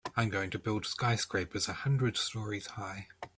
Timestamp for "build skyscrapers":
0.57-1.69